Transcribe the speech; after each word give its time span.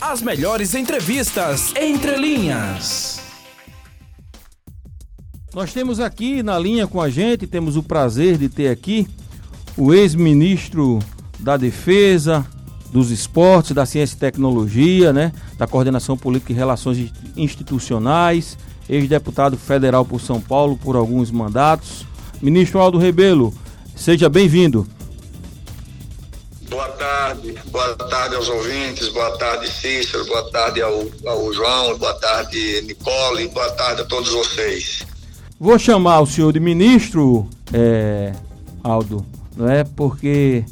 As 0.00 0.22
melhores 0.22 0.74
entrevistas 0.74 1.74
entre 1.76 2.16
linhas. 2.16 3.20
Nós 5.54 5.74
temos 5.74 6.00
aqui 6.00 6.42
na 6.42 6.58
linha 6.58 6.86
com 6.86 7.02
a 7.02 7.10
gente, 7.10 7.46
temos 7.46 7.76
o 7.76 7.82
prazer 7.82 8.38
de 8.38 8.48
ter 8.48 8.68
aqui 8.68 9.06
o 9.76 9.92
ex-ministro 9.92 11.00
da 11.38 11.58
Defesa, 11.58 12.46
dos 12.90 13.10
Esportes, 13.10 13.72
da 13.72 13.84
Ciência 13.84 14.14
e 14.16 14.18
Tecnologia, 14.18 15.12
né, 15.12 15.32
da 15.58 15.66
Coordenação 15.66 16.16
Política 16.16 16.52
e 16.52 16.56
Relações 16.56 17.12
Institucionais, 17.36 18.56
ex-deputado 18.88 19.58
federal 19.58 20.04
por 20.06 20.20
São 20.22 20.40
Paulo 20.40 20.78
por 20.78 20.96
alguns 20.96 21.30
mandatos. 21.30 22.06
Ministro 22.40 22.80
Aldo 22.80 22.96
Rebelo, 22.96 23.52
seja 23.94 24.30
bem-vindo. 24.30 24.88
Tarde, 27.20 27.54
boa 27.70 27.94
tarde 27.96 28.34
aos 28.34 28.48
ouvintes, 28.48 29.10
boa 29.10 29.36
tarde 29.36 29.68
Cícero, 29.68 30.24
boa 30.24 30.50
tarde 30.50 30.80
ao, 30.80 31.04
ao 31.26 31.52
João, 31.52 31.98
boa 31.98 32.14
tarde 32.14 32.80
Nicole, 32.86 33.46
boa 33.48 33.70
tarde 33.72 34.00
a 34.00 34.04
todos 34.06 34.32
vocês. 34.32 35.06
Vou 35.58 35.78
chamar 35.78 36.20
o 36.20 36.26
senhor 36.26 36.50
de 36.50 36.58
ministro, 36.58 37.46
é, 37.74 38.32
Aldo, 38.82 39.26
não 39.54 39.68
é? 39.68 39.84
Porque 39.84 40.64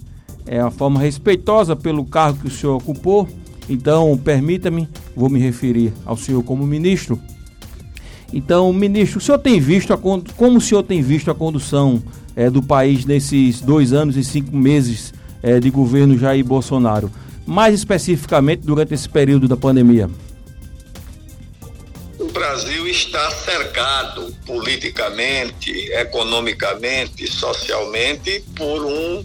é 0.47 0.63
uma 0.63 0.71
forma 0.71 0.99
respeitosa 0.99 1.77
pelo 1.77 2.03
cargo 2.07 2.41
que 2.41 2.47
o 2.47 2.51
senhor 2.51 2.77
ocupou. 2.77 3.29
Então, 3.69 4.17
permita-me, 4.17 4.89
vou 5.15 5.29
me 5.29 5.39
referir 5.39 5.93
ao 6.07 6.17
senhor 6.17 6.43
como 6.45 6.67
ministro. 6.67 7.21
Então, 8.33 8.73
ministro, 8.73 9.19
o 9.19 9.21
senhor 9.21 9.39
tem 9.39 9.61
visto 9.61 9.93
a, 9.93 9.99
como 9.99 10.57
o 10.57 10.61
senhor 10.63 10.83
tem 10.83 11.03
visto 11.03 11.31
a 11.31 11.35
condução 11.35 12.03
é, 12.35 12.49
do 12.49 12.63
país 12.63 13.05
nesses 13.05 13.61
dois 13.61 13.93
anos 13.93 14.17
e 14.17 14.25
cinco 14.25 14.57
meses 14.57 15.13
é, 15.43 15.61
de 15.61 15.71
governo 15.71 16.19
Jair 16.19 16.45
Bolsonaro, 16.45 17.11
mais 17.47 17.75
especificamente 17.75 18.63
durante 18.63 18.95
esse 18.95 19.09
período 19.09 19.49
da 19.49 19.57
pandemia? 19.57 20.09
O 22.19 22.27
Brasil 22.27 22.87
está 22.87 23.31
cercado 23.31 24.35
politicamente, 24.45 25.71
economicamente, 25.93 27.27
socialmente 27.27 28.45
por 28.57 28.85
um 28.85 29.25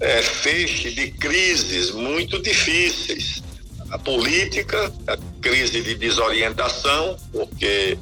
é, 0.00 0.22
feixe 0.22 0.90
de 0.90 1.10
crises 1.12 1.90
muito 1.90 2.40
difíceis. 2.42 3.42
A 3.90 3.98
política, 3.98 4.92
a 5.06 5.16
crise 5.40 5.80
de 5.80 5.94
desorientação, 5.94 7.16
porque 7.32 7.98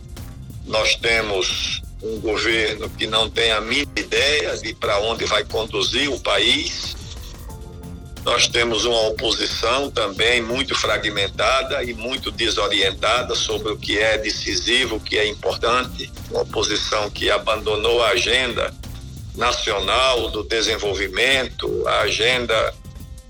nós 0.66 0.96
temos 0.96 1.80
um 2.02 2.20
governo 2.20 2.90
que 2.90 3.06
não 3.06 3.30
tem 3.30 3.52
a 3.52 3.60
mínima 3.60 3.92
ideia 3.96 4.56
de 4.56 4.74
para 4.74 4.98
onde 5.00 5.24
vai 5.24 5.44
conduzir 5.44 6.10
o 6.10 6.20
país. 6.20 6.96
Nós 8.26 8.48
temos 8.48 8.84
uma 8.84 9.02
oposição 9.02 9.88
também 9.88 10.42
muito 10.42 10.74
fragmentada 10.74 11.84
e 11.84 11.94
muito 11.94 12.32
desorientada 12.32 13.36
sobre 13.36 13.70
o 13.70 13.78
que 13.78 14.00
é 14.00 14.18
decisivo, 14.18 14.96
o 14.96 15.00
que 15.00 15.16
é 15.16 15.28
importante. 15.28 16.10
Uma 16.28 16.42
oposição 16.42 17.08
que 17.08 17.30
abandonou 17.30 18.02
a 18.02 18.08
agenda 18.08 18.74
nacional 19.36 20.28
do 20.28 20.42
desenvolvimento, 20.42 21.86
a 21.86 22.00
agenda 22.00 22.74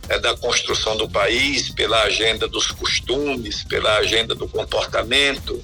é, 0.09 0.19
da 0.19 0.35
construção 0.35 0.97
do 0.97 1.07
país, 1.07 1.69
pela 1.69 2.05
agenda 2.05 2.49
dos 2.49 2.69
costumes, 2.69 3.65
pela 3.65 3.99
agenda 3.99 4.35
do 4.35 4.49
comportamento. 4.49 5.63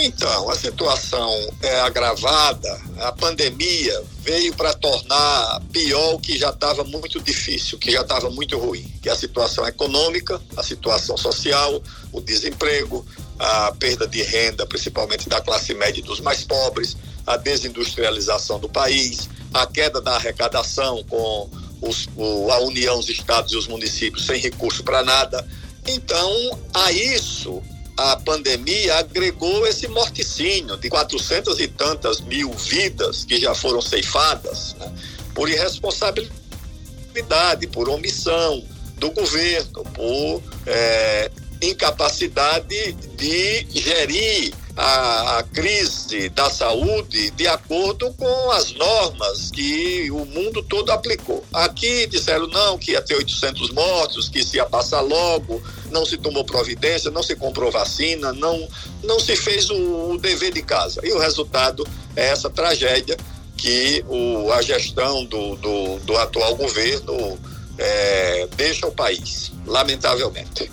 Então, 0.00 0.48
a 0.48 0.54
situação 0.54 1.28
é 1.60 1.80
agravada, 1.80 2.80
a 3.00 3.10
pandemia 3.10 4.00
veio 4.20 4.54
para 4.54 4.72
tornar 4.72 5.60
pior 5.72 6.14
o 6.14 6.20
que 6.20 6.38
já 6.38 6.50
estava 6.50 6.84
muito 6.84 7.20
difícil, 7.20 7.76
o 7.76 7.80
que 7.80 7.90
já 7.90 8.02
estava 8.02 8.30
muito 8.30 8.56
ruim, 8.56 8.86
que 9.02 9.08
é 9.08 9.12
a 9.12 9.16
situação 9.16 9.66
econômica, 9.66 10.40
a 10.56 10.62
situação 10.62 11.16
social, 11.16 11.82
o 12.12 12.20
desemprego, 12.20 13.04
a 13.40 13.72
perda 13.72 14.06
de 14.06 14.22
renda, 14.22 14.64
principalmente 14.66 15.28
da 15.28 15.40
classe 15.40 15.74
média 15.74 15.98
e 15.98 16.04
dos 16.04 16.20
mais 16.20 16.44
pobres, 16.44 16.96
a 17.26 17.36
desindustrialização 17.36 18.60
do 18.60 18.68
país, 18.68 19.28
a 19.52 19.66
queda 19.66 20.00
da 20.00 20.14
arrecadação 20.14 21.02
com 21.08 21.50
os, 21.82 22.08
o, 22.14 22.52
a 22.52 22.60
União, 22.60 23.00
os 23.00 23.08
estados 23.08 23.52
e 23.52 23.56
os 23.56 23.66
municípios 23.66 24.26
sem 24.26 24.40
recurso 24.40 24.84
para 24.84 25.02
nada. 25.02 25.44
Então, 25.88 26.30
a 26.72 26.92
isso, 26.92 27.60
a 27.98 28.16
pandemia 28.16 28.96
agregou 28.98 29.66
esse 29.66 29.88
morticínio 29.88 30.76
de 30.76 30.88
400 30.88 31.58
e 31.58 31.66
tantas 31.66 32.20
mil 32.20 32.52
vidas 32.52 33.24
que 33.24 33.40
já 33.40 33.56
foram 33.56 33.82
ceifadas 33.82 34.76
né, 34.78 34.94
por 35.34 35.50
irresponsabilidade, 35.50 37.66
por 37.72 37.88
omissão 37.88 38.64
do 38.98 39.10
governo, 39.10 39.82
por 39.94 40.40
é, 40.64 41.28
incapacidade 41.60 42.92
de 42.92 43.66
gerir 43.68 44.54
a, 44.80 45.38
a, 45.38 45.42
crise 45.42 46.28
da 46.28 46.48
saúde 46.48 47.32
de 47.32 47.48
acordo 47.48 48.14
com 48.14 48.50
as 48.52 48.72
normas 48.74 49.50
que 49.50 50.08
o 50.12 50.24
mundo 50.24 50.62
todo 50.62 50.92
aplicou. 50.92 51.44
Aqui 51.52 52.06
disseram 52.06 52.46
não, 52.46 52.78
que 52.78 52.92
ia 52.92 53.02
ter 53.02 53.16
800 53.16 53.70
mortos, 53.72 54.28
que 54.28 54.44
se 54.44 54.56
ia 54.56 54.64
passar 54.64 55.00
logo, 55.00 55.60
não 55.90 56.06
se 56.06 56.16
tomou 56.16 56.44
providência, 56.44 57.10
não 57.10 57.24
se 57.24 57.34
comprou 57.34 57.72
vacina, 57.72 58.32
não, 58.32 58.68
não 59.02 59.18
se 59.18 59.34
fez 59.34 59.68
o, 59.68 60.12
o 60.12 60.18
dever 60.18 60.52
de 60.52 60.62
casa. 60.62 61.00
E 61.04 61.10
o 61.10 61.18
resultado 61.18 61.84
é 62.14 62.28
essa 62.28 62.48
tragédia 62.48 63.16
que 63.56 64.04
o, 64.08 64.52
a 64.52 64.62
gestão 64.62 65.24
do, 65.24 65.56
do, 65.56 65.98
do 66.04 66.16
atual 66.16 66.54
governo 66.54 67.36
é, 67.76 68.46
deixa 68.56 68.86
o 68.86 68.92
país, 68.92 69.50
lamentavelmente. 69.66 70.70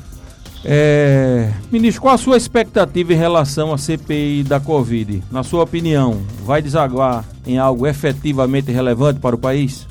É, 0.67 1.51
ministro, 1.71 2.01
qual 2.01 2.15
a 2.15 2.17
sua 2.17 2.37
expectativa 2.37 3.13
em 3.13 3.15
relação 3.15 3.71
à 3.71 3.77
CPI 3.77 4.43
da 4.43 4.59
Covid? 4.59 5.23
Na 5.31 5.43
sua 5.43 5.63
opinião, 5.63 6.25
vai 6.43 6.59
desaguar 6.59 7.23
em 7.45 7.59
algo 7.59 7.85
efetivamente 7.85 8.71
relevante 8.71 9.19
para 9.19 9.35
o 9.35 9.37
país? 9.37 9.85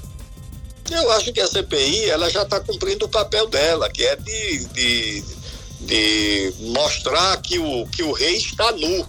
Eu 0.91 1.13
acho 1.13 1.33
que 1.33 1.41
a 1.41 1.47
CPI 1.47 2.11
ela 2.11 2.29
já 2.29 2.43
está 2.43 2.59
cumprindo 2.59 3.07
o 3.07 3.09
papel 3.09 3.47
dela, 3.47 3.89
que 3.89 4.03
é 4.03 4.17
de, 4.17 4.65
de, 4.67 5.25
de 5.81 6.55
mostrar 6.73 7.37
que 7.41 7.59
o, 7.59 7.87
que 7.87 8.03
o 8.03 8.13
rei 8.13 8.37
está 8.37 8.73
nu. 8.73 9.07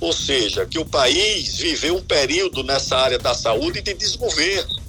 Ou 0.00 0.12
seja, 0.12 0.64
que 0.64 0.78
o 0.78 0.84
país 0.84 1.56
viveu 1.56 1.96
um 1.96 2.02
período 2.02 2.62
nessa 2.62 2.96
área 2.96 3.18
da 3.18 3.34
saúde 3.34 3.80
de 3.80 3.94
desgoverno 3.94 4.87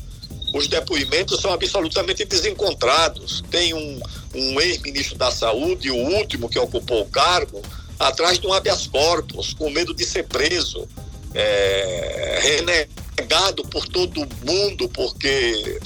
os 0.54 0.68
depoimentos 0.68 1.42
são 1.42 1.54
absolutamente 1.54 2.26
desencontrados. 2.26 3.44
Tem 3.50 3.74
um, 3.74 4.00
um 4.34 4.62
ex-ministro 4.62 5.18
da 5.18 5.32
Saúde, 5.32 5.92
o 5.92 5.96
último 5.96 6.50
que 6.50 6.58
ocupou 6.58 7.02
o 7.02 7.10
cargo, 7.10 7.62
atrás 8.00 8.40
de 8.40 8.48
um 8.48 8.54
habeas 8.54 8.88
corpus, 8.88 9.54
com 9.54 9.70
medo 9.70 9.94
de 9.94 10.06
ser 10.06 10.24
preso, 10.24 10.88
é, 11.34 12.40
renegado 12.42 13.64
por 13.64 13.88
todo 13.88 14.28
mundo, 14.44 14.90
porque 14.90 15.80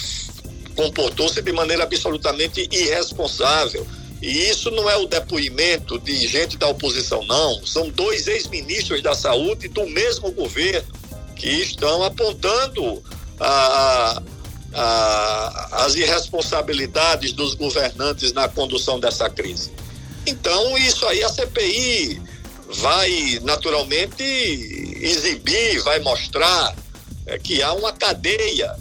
comportou-se 0.75 1.41
de 1.41 1.52
maneira 1.52 1.84
absolutamente 1.84 2.68
irresponsável. 2.72 3.85
E 4.22 4.50
isso 4.50 4.72
não 4.72 4.90
é 4.90 4.96
o 4.96 5.06
depoimento 5.06 6.00
de 6.00 6.16
gente 6.28 6.56
da 6.56 6.68
oposição, 6.68 7.25
não. 7.25 7.66
São 7.66 7.90
dois 7.90 8.25
ex-ministros 8.28 9.02
da 9.02 9.13
saúde 9.13 9.68
do 9.68 9.85
mesmo 9.88 10.31
governo 10.31 10.88
que 11.35 11.50
estão 11.50 12.03
apontando 12.03 13.03
a, 13.38 14.23
as 14.73 15.95
irresponsabilidades 15.95 17.31
dos 17.34 17.53
governantes 17.53 18.34
na 18.34 18.47
condução 18.47 19.00
dessa 19.00 19.29
crise. 19.29 19.72
Então, 20.25 20.78
isso 20.78 21.06
aí 21.06 21.23
a 21.23 21.29
CPI 21.29 22.22
vai 22.69 23.39
naturalmente 23.44 24.23
exibir, 25.01 25.81
vai 25.81 26.00
mostrar 26.00 26.75
é, 27.25 27.38
que 27.38 27.61
há 27.61 27.73
uma 27.73 27.94
cadeia 27.94 28.75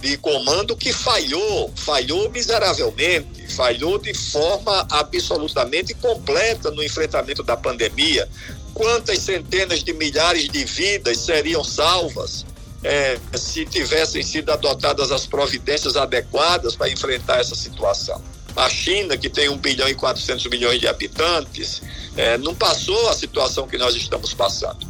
de 0.00 0.16
comando 0.18 0.76
que 0.76 0.92
falhou, 0.92 1.72
falhou 1.76 2.30
miseravelmente, 2.30 3.46
falhou 3.54 3.98
de 3.98 4.14
forma 4.14 4.86
absolutamente 4.90 5.94
completa 5.94 6.70
no 6.70 6.82
enfrentamento 6.82 7.42
da 7.42 7.56
pandemia. 7.56 8.28
Quantas 8.72 9.20
centenas 9.20 9.82
de 9.82 9.92
milhares 9.92 10.48
de 10.48 10.64
vidas 10.64 11.18
seriam 11.18 11.64
salvas 11.64 12.44
é, 12.84 13.18
se 13.34 13.64
tivessem 13.64 14.22
sido 14.22 14.52
adotadas 14.52 15.10
as 15.10 15.26
providências 15.26 15.96
adequadas 15.96 16.76
para 16.76 16.90
enfrentar 16.90 17.40
essa 17.40 17.54
situação. 17.54 18.22
A 18.54 18.68
China, 18.68 19.16
que 19.16 19.30
tem 19.30 19.48
1 19.48 19.56
bilhão 19.56 19.88
e 19.88 19.94
400 19.94 20.46
milhões 20.46 20.78
de 20.78 20.86
habitantes, 20.86 21.82
é, 22.14 22.36
não 22.38 22.54
passou 22.54 23.08
a 23.08 23.14
situação 23.14 23.66
que 23.66 23.78
nós 23.78 23.96
estamos 23.96 24.34
passando. 24.34 24.86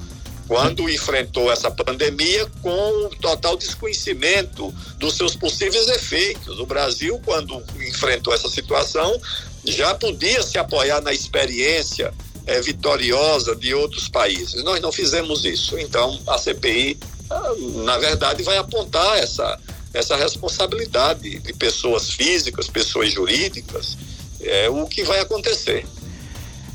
Quando 0.46 0.90
enfrentou 0.90 1.50
essa 1.50 1.70
pandemia 1.70 2.46
com 2.60 3.08
total 3.20 3.56
desconhecimento 3.56 4.74
dos 4.98 5.16
seus 5.16 5.34
possíveis 5.34 5.88
efeitos. 5.88 6.58
O 6.58 6.66
Brasil, 6.66 7.18
quando 7.24 7.62
enfrentou 7.76 8.34
essa 8.34 8.50
situação, 8.50 9.18
já 9.64 9.94
podia 9.94 10.42
se 10.42 10.58
apoiar 10.58 11.00
na 11.00 11.14
experiência 11.14 12.12
é, 12.46 12.60
vitoriosa 12.60 13.56
de 13.56 13.72
outros 13.72 14.06
países. 14.06 14.62
Nós 14.62 14.82
não 14.82 14.92
fizemos 14.92 15.46
isso. 15.46 15.78
Então, 15.78 16.20
a 16.26 16.36
CPI 16.36 16.98
na 17.84 17.98
verdade, 17.98 18.42
vai 18.42 18.56
apontar 18.56 19.18
essa, 19.18 19.58
essa 19.92 20.16
responsabilidade 20.16 21.38
de 21.38 21.52
pessoas 21.52 22.10
físicas, 22.10 22.68
pessoas 22.68 23.12
jurídicas, 23.12 23.96
é 24.40 24.68
o 24.68 24.86
que 24.86 25.04
vai 25.04 25.20
acontecer. 25.20 25.86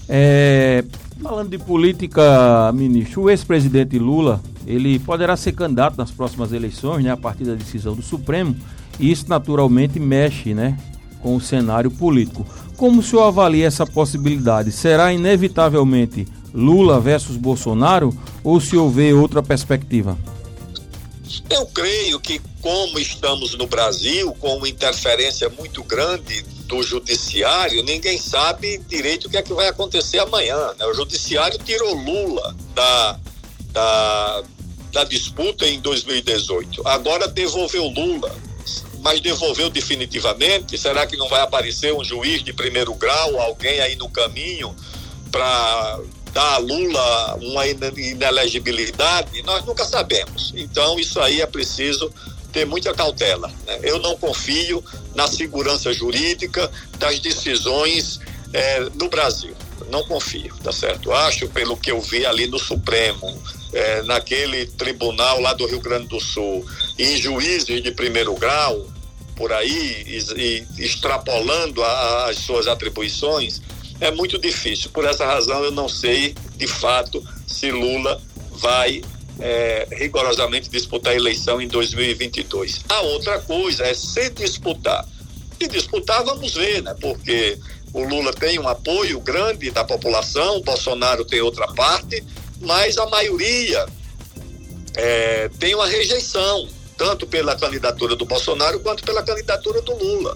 É, 0.07 0.83
falando 1.21 1.49
de 1.49 1.57
política, 1.57 2.71
ministro, 2.73 3.23
o 3.23 3.29
ex-presidente 3.29 3.99
Lula, 3.99 4.41
ele 4.65 4.99
poderá 4.99 5.37
ser 5.37 5.51
candidato 5.51 5.97
nas 5.97 6.11
próximas 6.11 6.51
eleições, 6.51 7.03
né, 7.03 7.11
a 7.11 7.17
partir 7.17 7.43
da 7.43 7.53
decisão 7.53 7.95
do 7.95 8.01
Supremo, 8.01 8.55
e 8.99 9.11
isso 9.11 9.25
naturalmente 9.27 9.99
mexe, 9.99 10.53
né, 10.53 10.77
com 11.21 11.35
o 11.35 11.41
cenário 11.41 11.91
político. 11.91 12.45
Como 12.77 13.01
o 13.01 13.03
senhor 13.03 13.23
avalia 13.23 13.67
essa 13.67 13.85
possibilidade? 13.85 14.71
Será 14.71 15.11
inevitavelmente 15.11 16.25
Lula 16.53 16.99
versus 16.99 17.35
Bolsonaro 17.35 18.17
ou 18.43 18.59
se 18.59 18.77
houver 18.77 19.13
outra 19.13 19.43
perspectiva? 19.43 20.17
Eu 21.49 21.65
creio 21.67 22.19
que, 22.19 22.41
como 22.61 22.99
estamos 22.99 23.55
no 23.55 23.67
Brasil, 23.67 24.33
com 24.39 24.57
uma 24.57 24.69
interferência 24.69 25.49
muito 25.49 25.83
grande 25.83 26.41
do 26.65 26.83
judiciário, 26.83 27.83
ninguém 27.83 28.17
sabe 28.17 28.77
direito 28.87 29.27
o 29.27 29.29
que 29.29 29.37
é 29.37 29.41
que 29.41 29.53
vai 29.53 29.67
acontecer 29.67 30.19
amanhã. 30.19 30.73
Né? 30.77 30.85
O 30.85 30.93
judiciário 30.93 31.57
tirou 31.59 31.93
Lula 31.93 32.55
da, 32.73 33.19
da, 33.71 34.43
da 34.91 35.03
disputa 35.03 35.67
em 35.67 35.79
2018. 35.79 36.87
Agora 36.87 37.27
devolveu 37.27 37.87
Lula 37.87 38.35
mas 39.01 39.21
devolveu 39.21 39.69
definitivamente? 39.69 40.77
Será 40.77 41.07
que 41.07 41.15
não 41.15 41.29
vai 41.29 41.41
aparecer 41.41 41.93
um 41.93 42.03
juiz 42.03 42.43
de 42.43 42.53
primeiro 42.53 42.93
grau, 42.93 43.39
alguém 43.39 43.79
aí 43.79 43.95
no 43.95 44.09
caminho, 44.09 44.75
para 45.31 45.99
dar 46.29 46.55
a 46.55 46.57
Lula 46.57 47.35
uma 47.41 47.67
inelegibilidade? 47.67 49.41
Nós 49.43 49.65
nunca 49.65 49.85
sabemos. 49.85 50.53
Então, 50.55 50.99
isso 50.99 51.19
aí 51.19 51.41
é 51.41 51.45
preciso 51.45 52.11
ter 52.51 52.65
muita 52.65 52.93
cautela. 52.93 53.51
Né? 53.65 53.79
Eu 53.83 53.99
não 53.99 54.17
confio 54.17 54.83
na 55.15 55.27
segurança 55.27 55.93
jurídica 55.93 56.69
das 56.97 57.19
decisões 57.19 58.19
é, 58.53 58.81
no 58.95 59.09
Brasil. 59.09 59.55
Não 59.89 60.03
confio, 60.03 60.53
tá 60.63 60.71
certo? 60.71 61.11
Acho, 61.11 61.47
pelo 61.47 61.75
que 61.75 61.91
eu 61.91 61.99
vi 61.99 62.25
ali 62.25 62.47
no 62.47 62.59
Supremo, 62.59 63.41
é, 63.73 64.01
naquele 64.03 64.65
tribunal 64.65 65.39
lá 65.39 65.53
do 65.53 65.65
Rio 65.65 65.79
Grande 65.79 66.07
do 66.07 66.19
Sul, 66.19 66.65
em 66.97 67.17
juízes 67.17 67.81
de 67.81 67.91
primeiro 67.91 68.33
grau, 68.35 68.87
por 69.35 69.53
aí, 69.53 70.03
e, 70.05 70.67
e 70.77 70.83
extrapolando 70.83 71.81
a, 71.83 72.29
as 72.29 72.37
suas 72.37 72.67
atribuições, 72.67 73.61
é 73.99 74.11
muito 74.11 74.37
difícil. 74.37 74.89
Por 74.91 75.05
essa 75.05 75.25
razão, 75.25 75.63
eu 75.63 75.71
não 75.71 75.89
sei, 75.89 76.35
de 76.55 76.67
fato, 76.67 77.23
se 77.47 77.71
Lula 77.71 78.21
vai 78.51 79.01
é, 79.39 79.87
rigorosamente 79.91 80.69
disputar 80.69 81.13
a 81.13 81.15
eleição 81.15 81.61
em 81.61 81.67
2022. 81.67 82.81
A 82.89 83.01
outra 83.01 83.39
coisa 83.39 83.85
é 83.85 83.93
se 83.93 84.29
disputar. 84.29 85.05
Se 85.59 85.67
disputar, 85.67 86.23
vamos 86.23 86.53
ver, 86.53 86.81
né? 86.83 86.95
Porque 86.99 87.57
o 87.93 88.03
Lula 88.03 88.33
tem 88.33 88.59
um 88.59 88.67
apoio 88.67 89.19
grande 89.19 89.71
da 89.71 89.83
população, 89.83 90.57
o 90.57 90.63
Bolsonaro 90.63 91.25
tem 91.25 91.41
outra 91.41 91.67
parte, 91.67 92.23
mas 92.61 92.97
a 92.97 93.05
maioria 93.07 93.85
é, 94.95 95.49
tem 95.59 95.73
uma 95.73 95.87
rejeição, 95.87 96.67
tanto 96.97 97.25
pela 97.25 97.55
candidatura 97.55 98.15
do 98.15 98.25
Bolsonaro 98.25 98.79
quanto 98.79 99.03
pela 99.03 99.23
candidatura 99.23 99.81
do 99.81 99.93
Lula. 99.95 100.35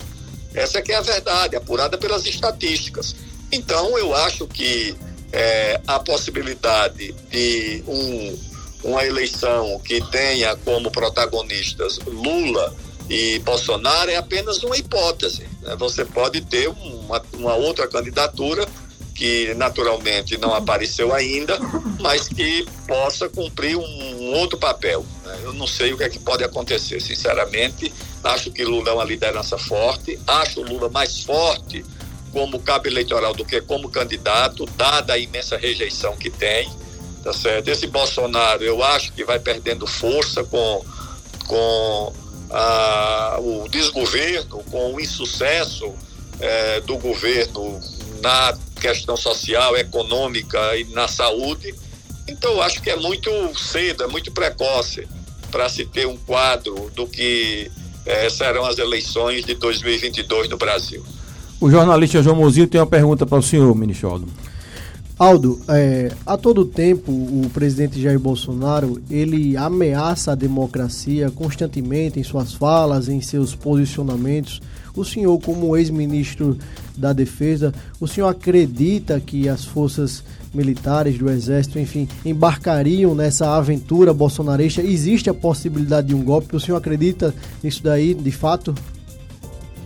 Essa 0.53 0.79
é 0.79 0.81
que 0.81 0.91
é 0.91 0.95
a 0.95 1.01
verdade, 1.01 1.55
apurada 1.55 1.97
pelas 1.97 2.25
estatísticas. 2.25 3.15
Então, 3.53 3.95
eu 3.99 4.15
acho 4.15 4.47
que 4.47 4.95
é, 5.31 5.79
a 5.85 5.99
possibilidade 5.99 7.13
de 7.29 7.83
um, 7.87 8.39
uma 8.83 9.05
eleição 9.05 9.79
que 9.85 10.01
tenha 10.09 10.55
como 10.55 10.89
protagonistas 10.89 11.99
Lula 11.99 12.75
e 13.07 13.37
Bolsonaro 13.39 14.09
é 14.09 14.15
apenas 14.15 14.63
uma 14.63 14.75
hipótese. 14.75 15.47
Né? 15.61 15.75
Você 15.77 16.03
pode 16.03 16.41
ter 16.41 16.67
uma, 16.67 17.21
uma 17.33 17.53
outra 17.53 17.87
candidatura 17.87 18.67
que 19.13 19.53
naturalmente 19.53 20.35
não 20.37 20.55
apareceu 20.55 21.13
ainda, 21.13 21.59
mas 22.01 22.27
que 22.27 22.65
possa 22.87 23.29
cumprir 23.29 23.77
um, 23.77 24.33
outro 24.33 24.57
papel. 24.57 25.05
Né? 25.23 25.41
Eu 25.43 25.53
não 25.53 25.67
sei 25.67 25.93
o 25.93 25.97
que 25.97 26.03
é 26.03 26.09
que 26.09 26.17
pode 26.17 26.43
acontecer, 26.43 26.99
sinceramente. 26.99 27.93
Acho 28.23 28.49
que 28.49 28.63
Lula 28.65 28.89
é 28.89 28.93
uma 28.93 29.03
liderança 29.03 29.59
forte, 29.59 30.19
acho 30.25 30.61
Lula 30.61 30.89
mais 30.89 31.19
forte 31.21 31.85
como 32.33 32.59
cabo 32.59 32.87
eleitoral 32.87 33.33
do 33.33 33.45
que 33.45 33.61
como 33.61 33.87
candidato, 33.87 34.65
dada 34.75 35.13
a 35.13 35.17
imensa 35.17 35.55
rejeição 35.55 36.17
que 36.17 36.31
tem. 36.31 36.69
Tá 37.23 37.31
certo? 37.31 37.69
Esse 37.69 37.87
Bolsonaro, 37.87 38.63
eu 38.63 38.83
acho 38.83 39.13
que 39.13 39.23
vai 39.23 39.39
perdendo 39.39 39.87
força 39.87 40.43
com, 40.43 40.83
com 41.47 42.13
o 43.39 43.69
desgoverno, 43.69 44.61
com 44.69 44.95
o 44.95 44.99
insucesso 44.99 45.93
eh, 46.39 46.81
do 46.81 46.97
governo 46.97 47.79
na 48.21 48.57
questão 48.81 49.15
social, 49.15 49.77
econômica 49.77 50.75
e 50.75 50.83
na 50.85 51.07
saúde. 51.07 51.73
Então, 52.27 52.61
acho 52.61 52.81
que 52.81 52.89
é 52.89 52.95
muito 52.95 53.29
cedo, 53.57 54.03
é 54.03 54.07
muito 54.07 54.31
precoce 54.31 55.07
para 55.49 55.69
se 55.69 55.85
ter 55.85 56.05
um 56.05 56.17
quadro 56.17 56.91
do 56.93 57.07
que 57.07 57.71
eh, 58.05 58.29
serão 58.29 58.65
as 58.65 58.77
eleições 58.77 59.45
de 59.45 59.55
2022 59.55 60.49
no 60.49 60.57
Brasil. 60.57 61.05
O 61.63 61.71
jornalista 61.71 62.21
João 62.21 62.35
Mozio 62.35 62.67
tem 62.67 62.81
uma 62.81 62.85
pergunta 62.85 63.25
para 63.25 63.37
o 63.37 63.41
senhor, 63.41 63.73
ministro 63.73 64.09
Aldo. 64.09 64.27
Aldo, 65.17 65.61
é, 65.69 66.11
a 66.25 66.35
todo 66.35 66.65
tempo 66.65 67.09
o 67.09 67.49
presidente 67.53 68.01
Jair 68.01 68.19
Bolsonaro 68.19 69.01
ele 69.09 69.55
ameaça 69.55 70.33
a 70.33 70.35
democracia 70.35 71.31
constantemente 71.31 72.19
em 72.19 72.23
suas 72.23 72.53
falas, 72.53 73.07
em 73.07 73.21
seus 73.21 73.55
posicionamentos. 73.55 74.61
O 74.93 75.05
senhor, 75.05 75.39
como 75.39 75.77
ex-ministro 75.77 76.57
da 76.97 77.13
Defesa, 77.13 77.73
o 77.97 78.09
senhor 78.09 78.27
acredita 78.27 79.21
que 79.21 79.47
as 79.47 79.63
forças 79.63 80.21
militares 80.53 81.17
do 81.17 81.29
Exército, 81.29 81.79
enfim, 81.79 82.09
embarcariam 82.25 83.15
nessa 83.15 83.55
aventura 83.55 84.13
bolsonarista? 84.13 84.81
Existe 84.81 85.29
a 85.29 85.33
possibilidade 85.33 86.09
de 86.09 86.13
um 86.13 86.25
golpe? 86.25 86.57
O 86.57 86.59
senhor 86.59 86.77
acredita 86.77 87.33
nisso 87.63 87.81
daí, 87.81 88.13
de 88.13 88.31
fato? 88.31 88.75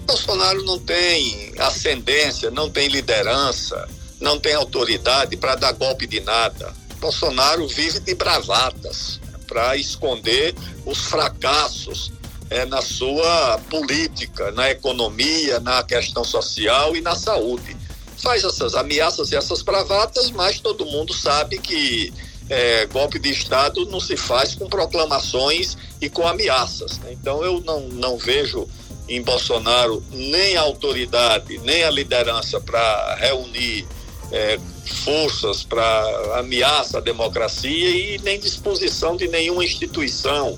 Bolsonaro 0.07 0.63
não 0.63 0.79
tem 0.79 1.53
ascendência, 1.59 2.49
não 2.49 2.69
tem 2.69 2.87
liderança, 2.87 3.87
não 4.21 4.39
tem 4.39 4.53
autoridade 4.53 5.35
para 5.35 5.55
dar 5.55 5.73
golpe 5.73 6.07
de 6.07 6.21
nada. 6.21 6.73
Bolsonaro 6.97 7.67
vive 7.67 7.99
de 7.99 8.15
bravatas 8.15 9.19
para 9.45 9.75
esconder 9.75 10.55
os 10.85 10.99
fracassos 10.99 12.11
é, 12.49 12.65
na 12.65 12.81
sua 12.81 13.59
política, 13.69 14.49
na 14.51 14.71
economia, 14.71 15.59
na 15.59 15.83
questão 15.83 16.23
social 16.23 16.95
e 16.95 17.01
na 17.01 17.13
saúde. 17.13 17.75
Faz 18.17 18.45
essas 18.45 18.75
ameaças 18.75 19.31
e 19.31 19.35
essas 19.35 19.61
bravatas, 19.61 20.31
mas 20.31 20.61
todo 20.61 20.85
mundo 20.85 21.13
sabe 21.13 21.59
que 21.59 22.13
é, 22.49 22.85
golpe 22.85 23.19
de 23.19 23.29
Estado 23.29 23.85
não 23.87 23.99
se 23.99 24.15
faz 24.15 24.55
com 24.55 24.67
proclamações 24.69 25.77
e 25.99 26.09
com 26.09 26.25
ameaças. 26.25 26.97
Né? 26.99 27.11
Então 27.11 27.43
eu 27.43 27.59
não, 27.59 27.81
não 27.89 28.17
vejo 28.17 28.67
em 29.07 29.21
Bolsonaro 29.21 30.03
nem 30.11 30.57
a 30.57 30.61
autoridade, 30.61 31.57
nem 31.59 31.83
a 31.83 31.89
liderança 31.89 32.59
para 32.59 33.15
reunir 33.15 33.87
é, 34.31 34.59
forças 35.03 35.63
para 35.63 36.39
ameaça 36.39 36.97
à 36.97 37.01
democracia 37.01 37.89
e 37.89 38.17
nem 38.19 38.39
disposição 38.39 39.15
de 39.15 39.27
nenhuma 39.27 39.63
instituição 39.63 40.57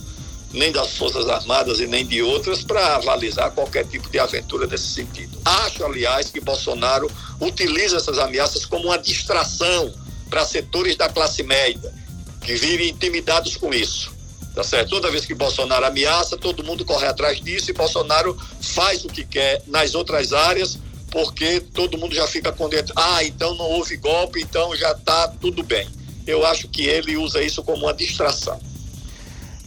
nem 0.51 0.71
das 0.71 0.97
Forças 0.97 1.29
Armadas 1.29 1.79
e 1.79 1.87
nem 1.87 2.05
de 2.05 2.21
outras, 2.21 2.63
para 2.63 2.95
avalizar 2.95 3.51
qualquer 3.51 3.85
tipo 3.85 4.09
de 4.09 4.17
aventura 4.17 4.65
nesse 4.65 4.87
sentido. 4.87 5.37
Acho, 5.45 5.85
aliás, 5.85 6.29
que 6.29 6.39
Bolsonaro 6.39 7.09
utiliza 7.39 7.97
essas 7.97 8.17
ameaças 8.17 8.65
como 8.65 8.85
uma 8.85 8.97
distração 8.97 9.93
para 10.29 10.45
setores 10.45 10.95
da 10.95 11.09
classe 11.09 11.43
média, 11.43 11.93
que 12.41 12.55
virem 12.55 12.89
intimidados 12.89 13.57
com 13.57 13.73
isso. 13.73 14.11
Tá 14.53 14.63
certo? 14.63 14.89
Toda 14.89 15.11
vez 15.11 15.25
que 15.25 15.33
Bolsonaro 15.33 15.85
ameaça, 15.85 16.37
todo 16.37 16.63
mundo 16.63 16.83
corre 16.83 17.05
atrás 17.05 17.39
disso 17.39 17.69
e 17.69 17.73
Bolsonaro 17.73 18.37
faz 18.61 19.05
o 19.05 19.07
que 19.07 19.23
quer 19.23 19.61
nas 19.67 19.95
outras 19.95 20.33
áreas, 20.33 20.77
porque 21.11 21.59
todo 21.59 21.97
mundo 21.97 22.15
já 22.15 22.27
fica 22.27 22.51
com 22.51 22.67
dentro. 22.67 22.93
Ah, 22.95 23.23
então 23.23 23.55
não 23.55 23.65
houve 23.65 23.95
golpe, 23.97 24.41
então 24.41 24.75
já 24.75 24.91
está 24.91 25.27
tudo 25.27 25.63
bem. 25.63 25.87
Eu 26.25 26.45
acho 26.45 26.67
que 26.67 26.85
ele 26.85 27.15
usa 27.17 27.41
isso 27.41 27.63
como 27.63 27.85
uma 27.85 27.93
distração. 27.93 28.59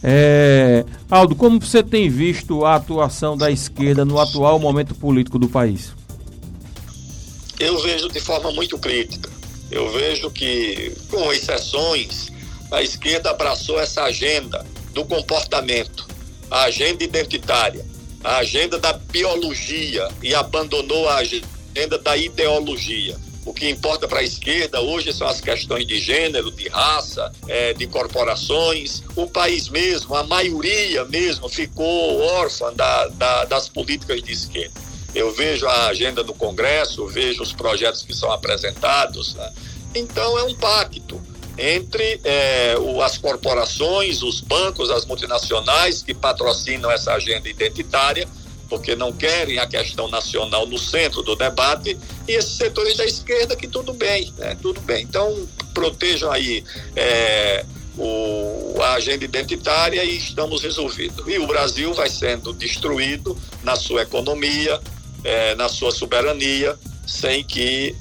É, 0.05 0.83
Aldo, 1.09 1.33
como 1.33 1.61
você 1.61 1.81
tem 1.81 2.09
visto 2.09 2.65
a 2.65 2.75
atuação 2.75 3.37
da 3.37 3.49
esquerda 3.49 4.03
no 4.03 4.19
atual 4.19 4.59
momento 4.59 4.93
político 4.93 5.39
do 5.39 5.47
país? 5.47 5.93
Eu 7.57 7.81
vejo 7.81 8.09
de 8.09 8.19
forma 8.19 8.51
muito 8.51 8.77
crítica. 8.77 9.29
Eu 9.71 9.89
vejo 9.91 10.29
que, 10.29 10.91
com 11.09 11.31
exceções, 11.31 12.27
a 12.69 12.83
esquerda 12.83 13.29
abraçou 13.29 13.79
essa 13.79 14.03
agenda 14.03 14.65
do 14.93 15.03
comportamento, 15.05 16.07
a 16.49 16.63
agenda 16.63 17.03
identitária, 17.03 17.85
a 18.23 18.37
agenda 18.37 18.79
da 18.79 18.93
biologia 18.93 20.07
e 20.21 20.33
abandonou 20.33 21.09
a 21.09 21.15
agenda 21.15 21.97
da 21.97 22.15
ideologia. 22.15 23.17
O 23.45 23.53
que 23.53 23.69
importa 23.69 24.07
para 24.07 24.19
a 24.19 24.23
esquerda 24.23 24.79
hoje 24.79 25.11
são 25.11 25.27
as 25.27 25.41
questões 25.41 25.85
de 25.85 25.99
gênero, 25.99 26.49
de 26.49 26.69
raça, 26.69 27.29
é, 27.47 27.73
de 27.73 27.85
corporações. 27.87 29.03
O 29.17 29.27
país 29.27 29.67
mesmo, 29.67 30.15
a 30.15 30.23
maioria 30.23 31.03
mesmo, 31.05 31.49
ficou 31.49 32.21
órfã 32.21 32.71
da, 32.73 33.07
da, 33.09 33.43
das 33.45 33.67
políticas 33.67 34.23
de 34.23 34.31
esquerda. 34.31 34.79
eu 35.13 35.33
vejo 35.33 35.67
a 35.67 35.87
agenda 35.87 36.23
do 36.23 36.33
Congresso, 36.33 37.05
vejo 37.07 37.43
os 37.43 37.51
projetos 37.51 38.03
que 38.03 38.13
são 38.13 38.31
apresentados. 38.31 39.35
Né? 39.35 39.53
Então, 39.93 40.39
é 40.39 40.43
um 40.43 40.55
pacto 40.55 41.21
entre 41.57 42.19
é, 42.23 42.75
o, 42.79 43.01
as 43.01 43.17
corporações, 43.17 44.21
os 44.23 44.41
bancos, 44.41 44.89
as 44.89 45.05
multinacionais 45.05 46.01
que 46.01 46.13
patrocinam 46.13 46.89
essa 46.91 47.13
agenda 47.13 47.47
identitária, 47.47 48.27
porque 48.69 48.95
não 48.95 49.13
querem 49.13 49.59
a 49.59 49.67
questão 49.67 50.07
nacional 50.07 50.65
no 50.65 50.79
centro 50.79 51.21
do 51.21 51.35
debate, 51.35 51.97
e 52.27 52.31
esses 52.31 52.53
setores 52.53 52.97
da 52.97 53.05
esquerda 53.05 53.55
que 53.55 53.67
tudo 53.67 53.93
bem, 53.93 54.33
né? 54.37 54.57
tudo 54.61 54.81
bem. 54.81 55.03
Então, 55.03 55.47
protejam 55.73 56.31
aí. 56.31 56.63
É, 56.95 57.65
o, 57.97 58.75
a 58.81 58.93
agenda 58.93 59.23
identitária 59.23 60.03
e 60.03 60.17
estamos 60.17 60.63
resolvidos. 60.63 61.25
E 61.27 61.37
o 61.37 61.45
Brasil 61.45 61.93
vai 61.93 62.09
sendo 62.09 62.53
destruído 62.53 63.37
na 63.61 63.75
sua 63.75 64.01
economia, 64.01 64.79
é, 65.23 65.55
na 65.55 65.69
sua 65.69 65.91
soberania, 65.91 66.75
sem 67.05 67.43
que 67.43 67.95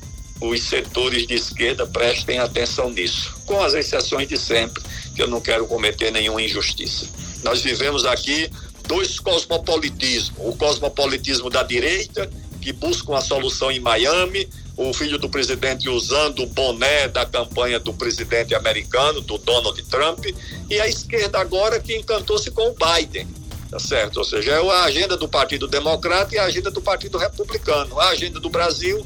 os 0.49 0.63
setores 0.63 1.27
de 1.27 1.35
esquerda 1.35 1.87
prestem 1.87 2.39
atenção 2.39 2.91
nisso, 2.91 3.33
com 3.47 3.63
as 3.63 3.75
exceções 3.75 4.27
de 4.27 4.37
sempre, 4.37 4.83
que 5.15 5.23
eu 5.23 5.29
não 5.29 5.41
quero 5.41 5.67
cometer 5.67 6.11
nenhuma 6.11 6.43
injustiça. 6.43 7.07
Nós 7.45 7.63
vivemos 7.63 8.05
aqui 8.05 8.51
dois 8.89 9.21
cosmopolitismos: 9.21 10.39
o 10.39 10.57
cosmopolitismo 10.57 11.49
da 11.49 11.63
direita, 11.63 12.29
que 12.61 12.73
busca 12.73 13.11
uma 13.11 13.21
solução 13.21 13.71
em 13.71 13.79
Miami, 13.79 14.49
o 14.77 14.93
filho 14.93 15.19
do 15.19 15.29
presidente 15.29 15.89
usando 15.89 16.43
o 16.43 16.47
boné 16.47 17.07
da 17.07 17.25
campanha 17.25 17.79
do 17.79 17.93
presidente 17.93 18.55
americano, 18.55 19.21
do 19.21 19.39
Donald 19.39 19.81
Trump, 19.85 20.27
e 20.69 20.81
a 20.81 20.89
esquerda 20.89 21.39
agora 21.39 21.79
que 21.79 21.97
encantou-se 21.97 22.51
com 22.51 22.71
o 22.71 22.75
Biden 22.75 23.29
tá 23.71 23.79
certo? 23.79 24.19
Ou 24.19 24.25
seja, 24.25 24.51
é 24.51 24.71
a 24.71 24.85
agenda 24.85 25.17
do 25.17 25.27
Partido 25.27 25.67
Democrata 25.67 26.35
e 26.35 26.39
a 26.39 26.45
agenda 26.45 26.71
do 26.71 26.83
Partido 26.83 27.17
Republicano. 27.17 27.99
A 27.99 28.11
agenda 28.11 28.39
do 28.39 28.51
Brasil 28.51 29.03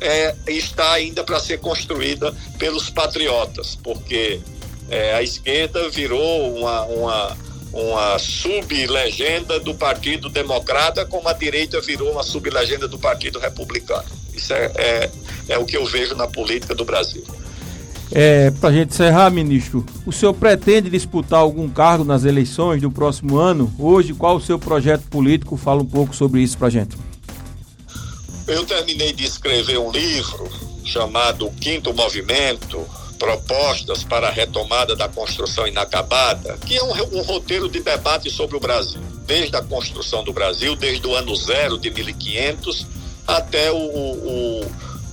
é, 0.00 0.34
está 0.46 0.92
ainda 0.92 1.24
para 1.24 1.40
ser 1.40 1.58
construída 1.58 2.32
pelos 2.58 2.90
patriotas, 2.90 3.76
porque 3.82 4.40
é, 4.88 5.14
a 5.14 5.22
esquerda 5.22 5.88
virou 5.88 6.56
uma, 6.56 6.82
uma, 6.82 7.36
uma 7.72 8.18
sublegenda 8.18 9.58
do 9.60 9.74
Partido 9.74 10.28
Democrata, 10.28 11.04
como 11.04 11.28
a 11.28 11.32
direita 11.32 11.80
virou 11.80 12.12
uma 12.12 12.22
sublegenda 12.22 12.86
do 12.86 12.98
Partido 12.98 13.38
Republicano. 13.38 14.04
Isso 14.34 14.52
é, 14.52 14.70
é, 14.76 15.10
é 15.48 15.58
o 15.58 15.64
que 15.64 15.76
eu 15.76 15.84
vejo 15.84 16.14
na 16.14 16.26
política 16.26 16.74
do 16.74 16.84
Brasil. 16.84 17.24
É, 18.12 18.52
para 18.52 18.68
a 18.68 18.72
gente 18.72 18.90
encerrar, 18.90 19.30
ministro, 19.30 19.84
o 20.04 20.12
senhor 20.12 20.32
pretende 20.32 20.88
disputar 20.88 21.40
algum 21.40 21.68
cargo 21.68 22.04
nas 22.04 22.24
eleições 22.24 22.80
do 22.80 22.90
próximo 22.90 23.36
ano? 23.36 23.72
Hoje, 23.78 24.14
qual 24.14 24.36
o 24.36 24.40
seu 24.40 24.58
projeto 24.58 25.02
político? 25.10 25.56
Fala 25.56 25.82
um 25.82 25.86
pouco 25.86 26.14
sobre 26.14 26.40
isso 26.40 26.56
para 26.56 26.68
a 26.68 26.70
gente. 26.70 26.96
Eu 28.46 28.64
terminei 28.64 29.12
de 29.12 29.24
escrever 29.24 29.78
um 29.78 29.90
livro 29.90 30.48
chamado 30.84 31.50
Quinto 31.60 31.92
Movimento, 31.92 32.86
Propostas 33.18 34.04
para 34.04 34.28
a 34.28 34.30
Retomada 34.30 34.94
da 34.94 35.08
Construção 35.08 35.66
Inacabada, 35.66 36.58
que 36.58 36.76
é 36.76 36.82
um, 36.82 37.18
um 37.18 37.22
roteiro 37.22 37.68
de 37.68 37.80
debate 37.80 38.30
sobre 38.30 38.56
o 38.56 38.60
Brasil, 38.60 39.00
desde 39.24 39.56
a 39.56 39.62
construção 39.62 40.22
do 40.22 40.32
Brasil, 40.32 40.76
desde 40.76 41.06
o 41.06 41.14
ano 41.14 41.34
zero 41.34 41.78
de 41.78 41.90
1500 41.90 42.86
até 43.26 43.72
o, 43.72 43.76
o 43.76 44.60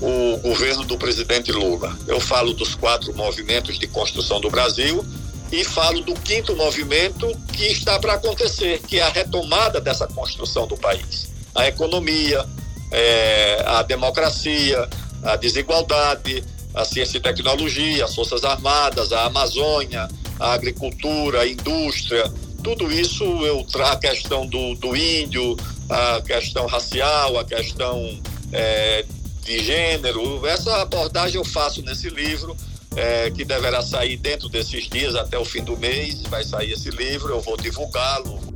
o 0.03 0.37
governo 0.37 0.83
do 0.83 0.97
presidente 0.97 1.51
Lula. 1.51 1.97
Eu 2.07 2.19
falo 2.19 2.53
dos 2.53 2.75
quatro 2.75 3.15
movimentos 3.15 3.79
de 3.79 3.87
construção 3.87 4.41
do 4.41 4.49
Brasil 4.49 5.05
e 5.49 5.63
falo 5.63 6.01
do 6.01 6.13
quinto 6.13 6.55
movimento 6.55 7.27
que 7.53 7.67
está 7.67 7.97
para 7.99 8.15
acontecer, 8.15 8.81
que 8.81 8.99
é 8.99 9.03
a 9.03 9.09
retomada 9.09 9.79
dessa 9.79 10.05
construção 10.07 10.67
do 10.67 10.75
país. 10.75 11.29
A 11.55 11.67
economia, 11.67 12.45
é, 12.93 13.63
a 13.65 13.81
democracia, 13.81 14.87
a 15.23 15.35
desigualdade, 15.35 16.43
a 16.73 16.85
ciência 16.85 17.17
e 17.17 17.21
tecnologia, 17.21 18.05
as 18.05 18.15
forças 18.15 18.43
armadas, 18.43 19.11
a 19.11 19.25
Amazônia, 19.25 20.07
a 20.39 20.53
agricultura, 20.53 21.41
a 21.41 21.47
indústria, 21.47 22.31
tudo 22.63 22.89
isso 22.91 23.23
eu 23.45 23.63
trago 23.65 23.95
a 23.95 23.97
questão 23.97 24.47
do, 24.47 24.73
do 24.75 24.95
índio, 24.95 25.57
a 25.89 26.21
questão 26.21 26.65
racial, 26.65 27.37
a 27.37 27.43
questão 27.43 28.17
é, 28.53 29.05
de 29.43 29.59
gênero. 29.63 30.47
Essa 30.47 30.81
abordagem 30.81 31.35
eu 31.35 31.43
faço 31.43 31.81
nesse 31.81 32.09
livro, 32.09 32.55
é, 32.95 33.29
que 33.31 33.43
deverá 33.43 33.81
sair 33.81 34.15
dentro 34.15 34.47
desses 34.47 34.87
dias, 34.87 35.15
até 35.15 35.37
o 35.37 35.43
fim 35.43 35.61
do 35.61 35.75
mês. 35.77 36.21
Vai 36.29 36.45
sair 36.45 36.71
esse 36.71 36.89
livro, 36.89 37.33
eu 37.33 37.41
vou 37.41 37.57
divulgá-lo. 37.57 38.52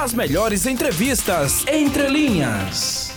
As 0.00 0.14
melhores 0.14 0.64
entrevistas 0.64 1.66
entre 1.66 2.08
linhas. 2.08 3.07